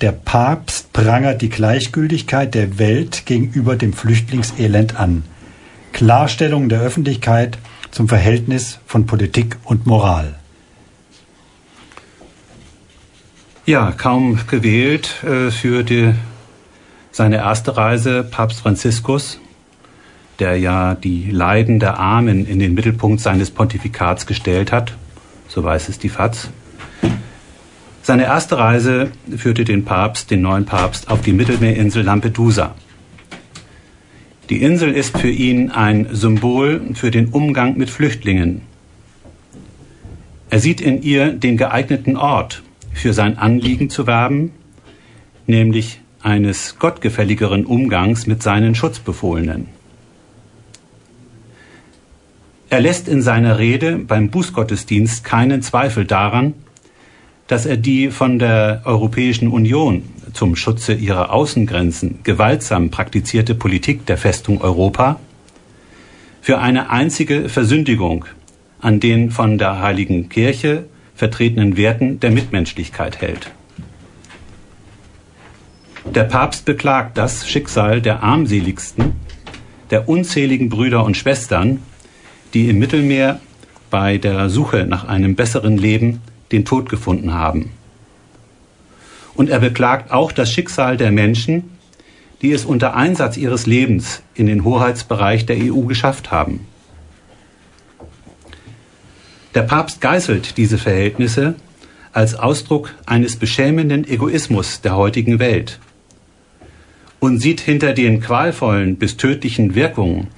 [0.00, 5.24] Der Papst prangert die Gleichgültigkeit der Welt gegenüber dem Flüchtlingselend an.
[5.92, 7.58] Klarstellung der Öffentlichkeit
[7.90, 10.36] zum Verhältnis von Politik und Moral.
[13.66, 16.14] Ja, kaum gewählt äh, führte
[17.12, 19.38] seine erste Reise Papst Franziskus,
[20.38, 24.94] der ja die Leiden der Armen in den Mittelpunkt seines Pontifikats gestellt hat,
[25.46, 26.48] so weiß es die FAZ.
[28.02, 32.74] Seine erste Reise führte den Papst, den neuen Papst, auf die Mittelmeerinsel Lampedusa.
[34.48, 38.62] Die Insel ist für ihn ein Symbol für den Umgang mit Flüchtlingen.
[40.48, 44.50] Er sieht in ihr den geeigneten Ort, für sein Anliegen zu werben,
[45.46, 49.68] nämlich eines gottgefälligeren Umgangs mit seinen Schutzbefohlenen.
[52.68, 56.54] Er lässt in seiner Rede beim Bußgottesdienst keinen Zweifel daran,
[57.50, 64.16] dass er die von der Europäischen Union zum Schutze ihrer Außengrenzen gewaltsam praktizierte Politik der
[64.16, 65.18] Festung Europa
[66.40, 68.24] für eine einzige Versündigung
[68.80, 70.84] an den von der Heiligen Kirche
[71.16, 73.50] vertretenen Werten der Mitmenschlichkeit hält.
[76.04, 79.14] Der Papst beklagt das Schicksal der armseligsten,
[79.90, 81.82] der unzähligen Brüder und Schwestern,
[82.54, 83.40] die im Mittelmeer
[83.90, 86.20] bei der Suche nach einem besseren Leben
[86.52, 87.70] den Tod gefunden haben.
[89.34, 91.70] Und er beklagt auch das Schicksal der Menschen,
[92.42, 96.66] die es unter Einsatz ihres Lebens in den Hoheitsbereich der EU geschafft haben.
[99.54, 101.54] Der Papst geißelt diese Verhältnisse
[102.12, 105.78] als Ausdruck eines beschämenden Egoismus der heutigen Welt
[107.18, 110.28] und sieht hinter den qualvollen bis tödlichen Wirkungen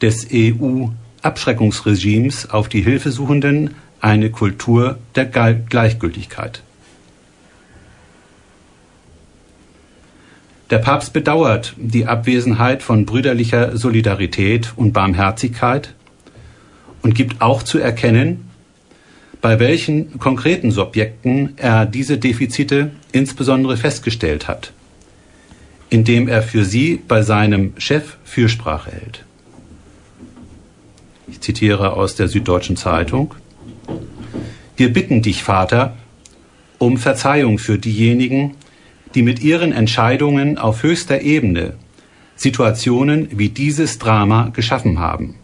[0.00, 6.62] des EU-Abschreckungsregimes auf die Hilfesuchenden eine Kultur der Gleichgültigkeit.
[10.70, 15.94] Der Papst bedauert die Abwesenheit von brüderlicher Solidarität und Barmherzigkeit
[17.02, 18.50] und gibt auch zu erkennen,
[19.40, 24.72] bei welchen konkreten Subjekten er diese Defizite insbesondere festgestellt hat,
[25.88, 29.24] indem er für sie bei seinem Chef Fürsprache hält.
[31.26, 33.34] Ich zitiere aus der Süddeutschen Zeitung.
[34.80, 35.94] Wir bitten dich, Vater,
[36.78, 38.56] um Verzeihung für diejenigen,
[39.14, 41.74] die mit ihren Entscheidungen auf höchster Ebene
[42.34, 45.34] Situationen wie dieses Drama geschaffen haben.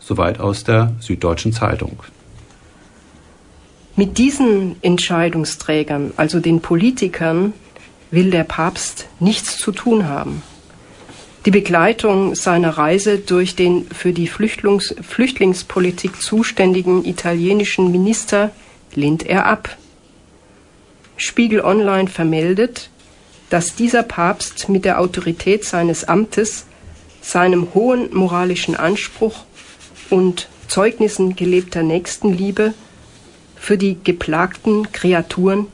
[0.00, 2.02] Soweit aus der Süddeutschen Zeitung.
[3.96, 7.54] Mit diesen Entscheidungsträgern, also den Politikern,
[8.10, 10.42] will der Papst nichts zu tun haben.
[11.46, 18.50] Die Begleitung seiner Reise durch den für die Flüchtlings Flüchtlingspolitik zuständigen italienischen Minister
[18.94, 19.78] lehnt er ab.
[21.16, 22.90] Spiegel Online vermeldet,
[23.48, 26.66] dass dieser Papst mit der Autorität seines Amtes,
[27.22, 29.44] seinem hohen moralischen Anspruch
[30.10, 32.74] und Zeugnissen gelebter Nächstenliebe
[33.56, 35.68] für die geplagten Kreaturen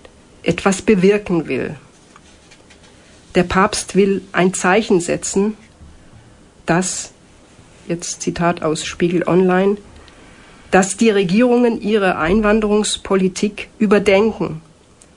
[0.44, 1.74] etwas bewirken will.
[3.36, 5.58] Der Papst will ein Zeichen setzen,
[6.64, 7.12] dass,
[7.86, 9.76] jetzt Zitat aus Spiegel Online,
[10.70, 14.62] dass die Regierungen ihre Einwanderungspolitik überdenken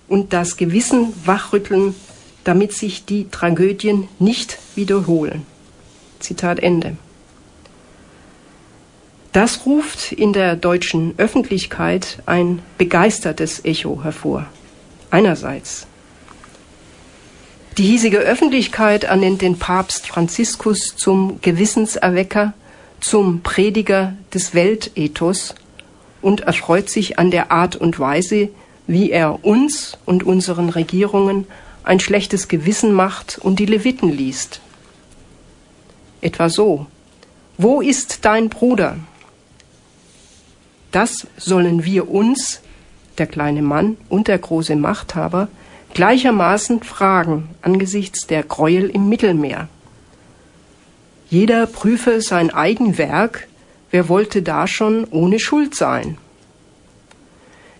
[0.09, 1.95] und das Gewissen wachrütteln,
[2.43, 5.45] damit sich die Tragödien nicht wiederholen.
[6.19, 6.97] Zitat Ende.
[9.31, 14.45] Das ruft in der deutschen Öffentlichkeit ein begeistertes Echo hervor.
[15.09, 15.87] Einerseits
[17.79, 22.51] die hiesige Öffentlichkeit ernennt den Papst Franziskus zum Gewissenserwecker,
[22.99, 25.55] zum Prediger des Weltethos
[26.21, 28.49] und erfreut sich an der Art und Weise,
[28.85, 31.47] wie er uns und unseren Regierungen
[31.83, 34.59] ein schlechtes Gewissen macht und die Leviten liest.
[36.19, 36.85] Etwa so.
[37.57, 38.97] Wo ist dein Bruder?
[40.91, 42.59] Das sollen wir uns,
[43.17, 45.47] der kleine Mann und der große Machthaber,
[45.93, 49.67] gleichermaßen fragen angesichts der Gräuel im Mittelmeer.
[51.29, 53.47] Jeder prüfe sein eigen Werk,
[53.91, 56.17] wer wollte da schon ohne Schuld sein?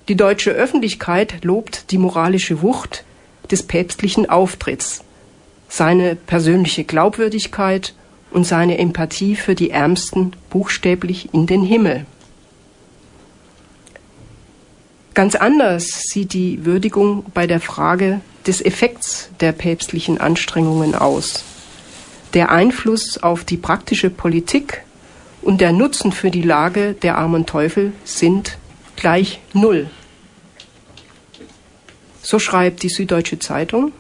[0.08, 3.04] Die deutsche Öffentlichkeit lobt die moralische Wucht
[3.52, 5.04] des päpstlichen Auftritts,
[5.68, 7.94] seine persönliche Glaubwürdigkeit
[8.32, 12.06] und seine Empathie für die Ärmsten buchstäblich in den Himmel.
[15.20, 21.44] Ganz anders sieht die Würdigung bei der Frage des Effekts der päpstlichen Anstrengungen aus.
[22.34, 24.82] Der Einfluss auf die praktische Politik
[25.42, 28.58] und der Nutzen für die Lage der armen Teufel sind
[28.96, 29.90] gleich null.
[32.22, 33.92] So schreibt die Süddeutsche Zeitung.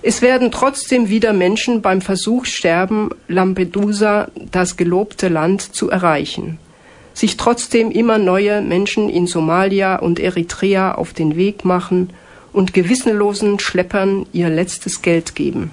[0.00, 6.60] Es werden trotzdem wieder Menschen beim Versuch sterben, Lampedusa, das gelobte Land, zu erreichen.
[7.14, 12.10] Sich trotzdem immer neue Menschen in Somalia und Eritrea auf den Weg machen
[12.52, 15.72] und gewissenlosen Schleppern ihr letztes Geld geben.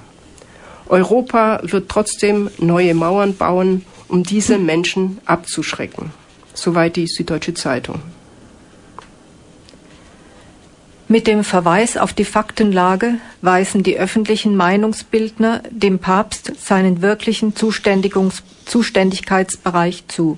[0.88, 6.12] Europa wird trotzdem neue Mauern bauen, um diese Menschen abzuschrecken.
[6.54, 8.02] Soweit die Süddeutsche Zeitung.
[11.08, 20.04] Mit dem Verweis auf die Faktenlage weisen die öffentlichen Meinungsbildner dem Papst seinen wirklichen Zuständigkeitsbereich
[20.08, 20.38] zu.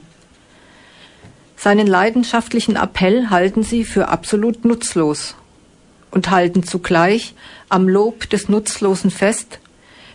[1.63, 5.35] Seinen leidenschaftlichen Appell halten sie für absolut nutzlos
[6.09, 7.35] und halten zugleich
[7.69, 9.59] am Lob des Nutzlosen fest,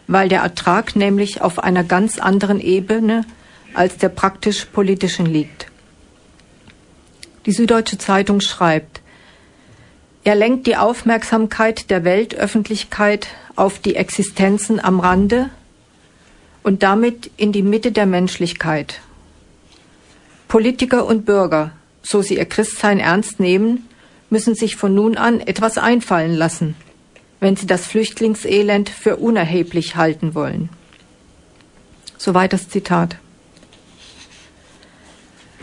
[0.08, 3.24] weil der Ertrag nämlich auf einer ganz anderen Ebene
[3.74, 5.68] als der praktisch politischen liegt.
[7.46, 9.00] Die Süddeutsche Zeitung schreibt,
[10.24, 15.50] er lenkt die Aufmerksamkeit der Weltöffentlichkeit auf die Existenzen am Rande
[16.64, 19.00] und damit in die Mitte der Menschlichkeit.
[20.48, 21.72] Politiker und Bürger,
[22.02, 23.88] so sie ihr Christsein ernst nehmen,
[24.30, 26.76] müssen sich von nun an etwas einfallen lassen,
[27.40, 30.68] wenn sie das Flüchtlingselend für unerheblich halten wollen.
[32.18, 33.16] Soweit das Zitat.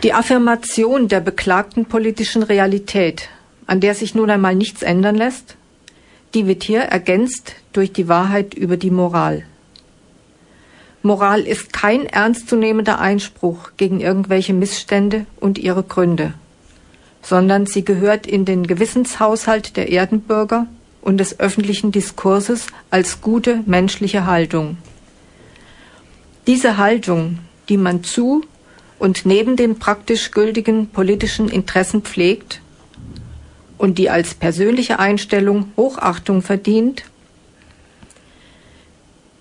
[0.03, 3.29] Die Affirmation der beklagten politischen Realität
[3.67, 5.55] an der sich nun einmal nichts ändern lässt,
[6.33, 9.45] die wird hier ergänzt durch die Wahrheit über die Moral.
[11.03, 16.33] Moral ist kein ernstzunehmender Einspruch gegen irgendwelche Missstände und ihre Gründe,
[17.21, 20.65] sondern sie gehört in den Gewissenshaushalt der Erdenbürger
[21.01, 24.77] und des öffentlichen Diskurses als gute menschliche Haltung.
[26.47, 28.43] Diese Haltung, die man zu
[28.97, 32.61] und neben den praktisch gültigen politischen Interessen pflegt,
[33.77, 37.03] und die als persönliche Einstellung Hochachtung verdient.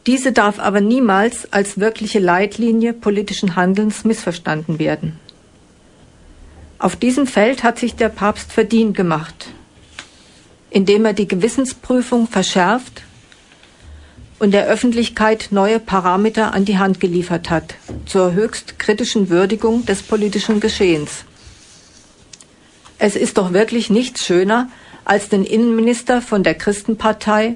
[0.06, 5.19] Diese darf aber niemals als wirkliche Leitlinie politischen Handelns missverstanden werden.
[6.78, 9.46] Auf diesem Feld hat sich der Papst verdient gemacht,
[10.70, 13.02] indem er die Gewissensprüfung verschärft
[14.40, 20.02] und der Öffentlichkeit neue Parameter an die Hand geliefert hat zur höchst kritischen Würdigung des
[20.02, 21.25] politischen Geschehens.
[22.98, 24.69] Es ist doch wirklich nichts schöner,
[25.05, 27.55] als den Innenminister von der Christenpartei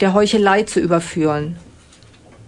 [0.00, 1.56] der Heuchelei zu überführen,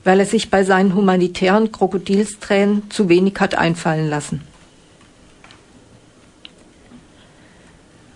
[0.04, 4.42] weil er sich bei seinen humanitären Krokodilstränen zu wenig hat einfallen lassen.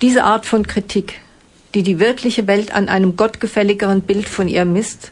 [0.01, 1.21] Diese Art von Kritik,
[1.75, 5.11] die die wirkliche Welt an einem gottgefälligeren Bild von ihr misst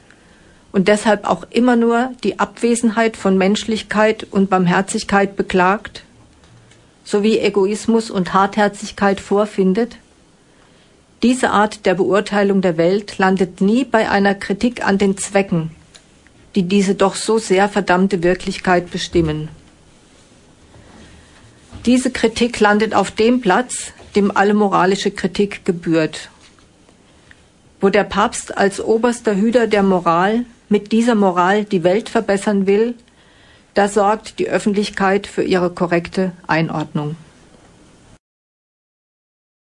[0.70, 6.04] und deshalb auch immer nur die Abwesenheit von Menschlichkeit und Barmherzigkeit beklagt,
[7.02, 9.96] sowie Egoismus und Hartherzigkeit vorfindet,
[11.22, 15.70] diese Art der Beurteilung der Welt landet nie bei einer Kritik an den Zwecken,
[16.56, 19.48] die diese doch so sehr verdammte Wirklichkeit bestimmen.
[21.84, 26.30] Diese Kritik landet auf dem Platz, dem alle moralische Kritik gebührt,
[27.80, 32.94] wo der Papst als oberster Hüter der Moral mit dieser Moral die Welt verbessern will,
[33.74, 37.16] da sorgt die Öffentlichkeit für ihre korrekte Einordnung.